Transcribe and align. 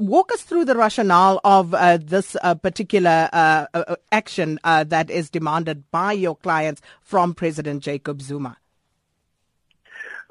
walk 0.00 0.32
us 0.32 0.42
through 0.42 0.64
the 0.64 0.74
rationale 0.74 1.40
of 1.44 1.74
uh, 1.74 1.98
this 1.98 2.36
uh, 2.42 2.54
particular 2.54 3.28
uh, 3.32 3.66
uh 3.74 3.96
action 4.10 4.58
uh, 4.64 4.82
that 4.84 5.10
is 5.10 5.30
demanded 5.30 5.90
by 5.90 6.12
your 6.12 6.36
clients 6.36 6.80
from 7.02 7.34
President 7.34 7.82
Jacob 7.82 8.22
Zuma. 8.22 8.56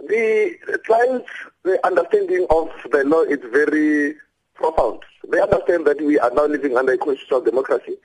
The 0.08 0.58
clients' 0.86 1.30
the 1.64 1.86
understanding 1.86 2.48
of 2.50 2.70
the 2.92 3.04
law 3.04 3.24
is 3.24 3.40
very 3.52 4.16
profound. 4.56 5.04
They 5.28 5.40
understand 5.40 5.86
that 5.86 6.02
we 6.02 6.18
are 6.20 6.32
now 6.32 6.46
living 6.46 6.76
under 6.78 6.94
a 6.94 6.98
constitutional 6.98 7.42
democracy 7.42 7.96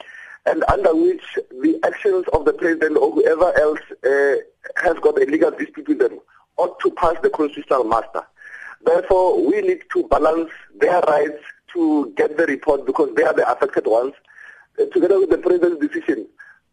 and 0.46 0.65
under 0.69 0.95
which 0.95 1.39
the 1.62 1.81
actions 1.85 2.27
of 2.33 2.45
the 2.45 2.53
president 2.53 2.99
or 2.99 3.11
whoever 3.12 3.57
else 3.59 3.81
uh, 4.05 4.35
has 4.77 4.99
got 5.01 5.21
a 5.21 5.25
legal 5.25 5.51
dispute 5.51 5.89
with 5.89 5.99
them 5.99 6.19
ought 6.57 6.79
to 6.81 6.91
pass 6.91 7.17
the 7.23 7.31
constitutional 7.31 7.85
muster. 7.85 8.23
Therefore, 8.85 9.43
we 9.45 9.62
need 9.62 9.83
to 9.93 10.07
balance 10.09 10.51
their 10.79 11.01
rights 11.01 11.43
to 11.75 12.12
get 12.16 12.36
the 12.36 12.46
report 12.46 12.86
because 12.86 13.11
they 13.16 13.22
are 13.22 13.34
the 13.34 13.48
affected 13.50 13.86
ones, 13.86 14.14
uh, 14.80 14.85
together 14.93 15.21
with 15.21 15.30
the 15.30 15.39
president's 15.39 15.80
decision 15.86 16.26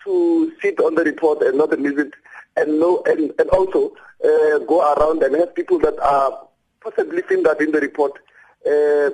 to 0.03 0.51
sit 0.61 0.79
on 0.79 0.95
the 0.95 1.03
report 1.03 1.41
and 1.41 1.57
not 1.57 1.71
release 1.71 1.99
it, 1.99 2.13
and 2.55 2.79
know 2.79 3.03
and, 3.05 3.31
and 3.39 3.49
also 3.49 3.93
uh, 4.23 4.57
go 4.59 4.93
around 4.93 5.21
and 5.23 5.35
have 5.35 5.53
people 5.55 5.79
that 5.79 5.97
are 5.99 6.47
possibly 6.81 7.21
that 7.21 7.57
in 7.61 7.71
the 7.71 7.79
report 7.79 8.13
uh, 8.65 9.09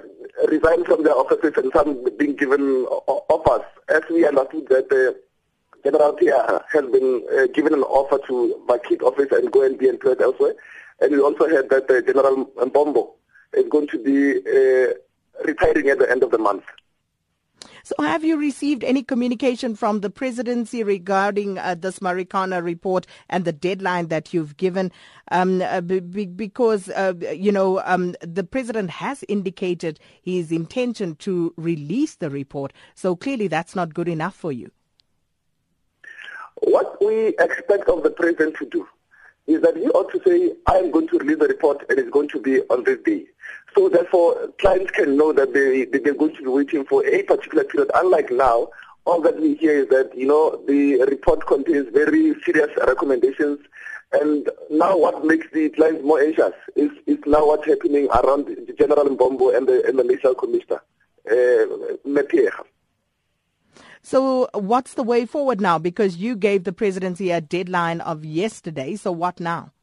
resign 0.47 0.83
from 0.85 1.03
their 1.03 1.13
offices 1.13 1.53
and 1.57 1.71
some 1.73 2.05
being 2.17 2.35
given 2.35 2.85
offers. 2.85 3.65
As 3.89 4.03
we 4.09 4.25
understood 4.25 4.67
that 4.69 4.91
uh, 4.91 5.17
General 5.83 6.13
Tia 6.13 6.63
has 6.71 6.85
been 6.91 7.23
uh, 7.37 7.47
given 7.53 7.73
an 7.73 7.83
offer 7.83 8.19
to 8.27 8.61
vacate 8.67 9.01
office 9.01 9.31
and 9.31 9.51
go 9.51 9.63
and 9.63 9.77
be 9.77 9.87
employed 9.87 10.21
elsewhere. 10.21 10.55
And 10.99 11.11
we 11.11 11.19
also 11.19 11.47
heard 11.47 11.69
that 11.69 11.89
uh, 11.89 12.01
General 12.01 12.45
Mbombo 12.57 13.11
is 13.53 13.69
going 13.69 13.87
to 13.87 14.03
be 14.03 14.39
retiring 15.45 15.89
at 15.89 15.99
the 15.99 16.09
end 16.09 16.23
of 16.23 16.31
the 16.31 16.37
month. 16.37 16.63
So, 17.83 17.95
have 18.03 18.25
you 18.25 18.37
received 18.37 18.83
any 18.83 19.01
communication 19.01 19.73
from 19.73 20.01
the 20.01 20.09
presidency 20.09 20.83
regarding 20.83 21.57
uh, 21.57 21.75
this 21.79 21.99
Marikana 21.99 22.61
report 22.61 23.07
and 23.29 23.45
the 23.45 23.53
deadline 23.53 24.07
that 24.07 24.33
you've 24.33 24.57
given? 24.57 24.91
Um, 25.31 25.61
uh, 25.61 25.79
b- 25.79 26.25
because, 26.25 26.89
uh, 26.89 27.13
you 27.33 27.51
know, 27.51 27.81
um, 27.85 28.13
the 28.19 28.43
president 28.43 28.89
has 28.89 29.23
indicated 29.29 30.01
his 30.21 30.51
intention 30.51 31.15
to 31.15 31.53
release 31.55 32.15
the 32.15 32.29
report. 32.29 32.73
So, 32.93 33.15
clearly, 33.15 33.47
that's 33.47 33.73
not 33.73 33.93
good 33.93 34.09
enough 34.09 34.35
for 34.35 34.51
you. 34.51 34.69
What 36.63 36.97
we 37.01 37.27
expect 37.39 37.87
of 37.87 38.03
the 38.03 38.09
president 38.09 38.57
to 38.57 38.65
do 38.65 38.85
is 39.47 39.61
that 39.61 39.77
he 39.77 39.87
ought 39.87 40.11
to 40.11 40.21
say, 40.25 40.53
I 40.67 40.77
am 40.77 40.91
going 40.91 41.07
to 41.07 41.17
release 41.17 41.39
the 41.39 41.47
report 41.47 41.85
and 41.89 41.97
it's 41.97 42.09
going 42.09 42.29
to 42.29 42.39
be 42.39 42.61
on 42.69 42.83
this 42.83 42.99
day. 43.03 43.25
So 43.75 43.89
therefore, 43.89 44.49
clients 44.59 44.91
can 44.91 45.17
know 45.17 45.31
that 45.33 45.53
they, 45.53 45.85
they're 45.85 46.13
going 46.13 46.35
to 46.35 46.41
be 46.41 46.49
waiting 46.49 46.85
for 46.85 47.05
a 47.05 47.23
particular 47.23 47.63
period. 47.63 47.91
Unlike 47.95 48.31
now, 48.31 48.69
all 49.05 49.21
that 49.21 49.39
we 49.39 49.55
hear 49.55 49.83
is 49.83 49.89
that, 49.89 50.11
you 50.15 50.27
know, 50.27 50.61
the 50.67 50.97
report 51.09 51.45
contains 51.47 51.87
very 51.93 52.35
serious 52.43 52.69
recommendations. 52.85 53.59
And 54.11 54.49
now 54.69 54.97
what 54.97 55.23
makes 55.25 55.47
the 55.53 55.69
clients 55.69 56.03
more 56.03 56.21
anxious 56.21 56.53
is, 56.75 56.91
is 57.05 57.17
now 57.25 57.45
what's 57.45 57.65
happening 57.67 58.07
around 58.09 58.47
General 58.77 59.05
Mbombo 59.05 59.55
and 59.55 59.67
the, 59.67 59.85
and 59.87 59.97
the 59.97 60.03
National 60.03 60.35
Commissioner, 60.35 60.81
uh, 61.29 61.97
so 64.07 64.47
what's 64.53 64.93
the 64.93 65.03
way 65.03 65.25
forward 65.25 65.59
now? 65.59 65.77
Because 65.77 66.15
you 66.15 66.37
gave 66.37 66.63
the 66.63 66.71
presidency 66.71 67.29
a 67.29 67.41
deadline 67.41 67.99
of 67.99 68.23
yesterday. 68.23 68.95
So 68.95 69.11
what 69.11 69.41
now? 69.41 69.73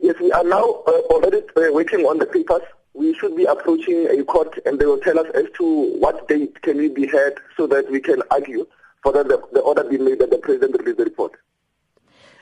Yes, 0.00 0.16
we 0.20 0.32
are 0.32 0.42
now 0.42 0.82
uh, 0.88 1.00
already 1.08 1.38
uh, 1.56 1.72
working 1.72 2.00
on 2.00 2.18
the 2.18 2.26
papers. 2.26 2.62
We 2.94 3.14
should 3.14 3.36
be 3.36 3.44
approaching 3.44 4.08
a 4.08 4.24
court 4.24 4.58
and 4.66 4.80
they 4.80 4.86
will 4.86 4.98
tell 4.98 5.20
us 5.20 5.28
as 5.36 5.44
to 5.58 5.96
what 6.00 6.26
date 6.26 6.60
can 6.62 6.78
we 6.78 6.88
be 6.88 7.06
heard 7.06 7.38
so 7.56 7.68
that 7.68 7.88
we 7.92 8.00
can 8.00 8.24
argue 8.32 8.66
for 9.04 9.12
that 9.12 9.28
the, 9.28 9.40
the 9.52 9.60
order 9.60 9.84
be 9.84 9.96
made 9.96 10.18
that 10.18 10.30
the 10.30 10.38
president 10.38 10.76
release 10.80 10.96
the 10.96 11.04
report. 11.04 11.36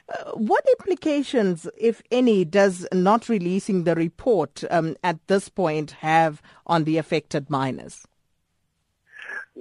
Uh, 0.09 0.31
what 0.33 0.65
implications, 0.79 1.69
if 1.77 2.01
any, 2.11 2.47
does 2.47 2.87
not 2.91 3.29
releasing 3.29 3.85
the 3.85 3.95
report 3.95 4.65
um, 4.71 4.97
at 5.05 5.19
this 5.27 5.51
point 5.51 5.91
have 5.91 6.41
on 6.67 6.85
the 6.85 6.97
affected 6.97 7.51
miners? 7.51 8.07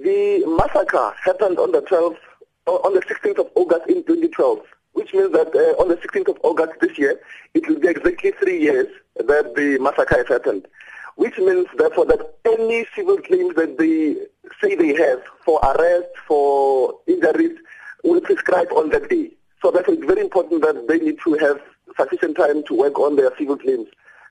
The 0.00 0.44
massacre 0.46 1.12
happened 1.24 1.58
on 1.58 1.72
the 1.72 1.82
12th, 1.82 2.18
on 2.66 2.94
the 2.94 3.00
16th 3.00 3.38
of 3.40 3.50
August 3.56 3.88
in 3.88 4.04
2012, 4.04 4.60
which 4.92 5.12
means 5.12 5.32
that 5.32 5.48
uh, 5.48 5.82
on 5.82 5.88
the 5.88 5.96
16th 5.96 6.28
of 6.28 6.38
August 6.44 6.74
this 6.80 6.96
year, 6.96 7.18
it 7.54 7.68
will 7.68 7.80
be 7.80 7.88
exactly 7.88 8.30
three 8.30 8.60
years 8.60 8.86
that 9.16 9.56
the 9.56 9.76
massacre 9.80 10.18
has 10.18 10.28
happened. 10.28 10.68
Which 11.16 11.36
means, 11.38 11.66
therefore, 11.76 12.04
that 12.06 12.34
any 12.44 12.86
civil 12.94 13.16
claims 13.18 13.56
that 13.56 13.76
they 13.76 14.14
say 14.60 14.76
they 14.76 14.94
have 15.02 15.20
for 15.44 15.58
arrest, 15.64 16.10
for 16.28 16.94
injuries, 17.08 17.58
will 18.04 18.20
prescribe 18.20 18.70
on 18.70 18.90
that 18.90 19.08
day. 19.10 19.32
So 19.60 19.72
therefore, 19.72 19.94
it's 19.94 20.06
very 20.06 20.20
important 20.20 20.62
that 20.62 20.86
they 20.86 20.98
need 20.98 21.18
to 21.24 21.34
have 21.38 21.60
sufficient 21.96 22.36
time 22.36 22.62
to 22.68 22.74
work 22.74 23.00
on 23.00 23.16
their 23.16 23.36
civil 23.36 23.56
claims 23.56 23.88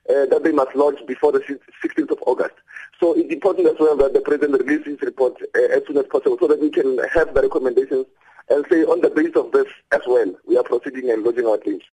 uh, 0.10 0.26
that 0.28 0.44
they 0.44 0.52
must 0.52 0.76
lodge 0.76 0.98
before 1.06 1.32
the 1.32 1.40
16th 1.40 2.12
of 2.12 2.20
August. 2.26 2.56
So 3.00 3.14
it's 3.18 3.32
important 3.32 3.68
as 3.68 3.76
well 3.80 3.96
that 3.98 4.14
the 4.14 4.22
President 4.22 4.62
release 4.64 4.86
his 4.86 5.02
report 5.02 5.36
uh, 5.56 5.60
as 5.76 5.84
soon 5.88 5.98
as 5.98 6.06
possible 6.08 6.38
so 6.40 6.48
that 6.48 6.62
we 6.62 6.70
can 6.70 6.98
have 7.14 7.34
the 7.34 7.42
recommendations 7.42 8.06
and 8.50 8.66
say 8.70 8.84
on 8.84 9.02
the 9.02 9.10
basis 9.10 9.36
of 9.36 9.52
this 9.52 9.68
as 9.92 10.02
well, 10.08 10.34
we 10.48 10.58
are 10.58 10.64
proceeding 10.64 11.10
and 11.12 11.24
lodging 11.24 11.46
our 11.46 11.58
claims. 11.58 11.84